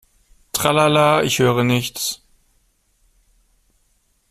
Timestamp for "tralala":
0.51-1.21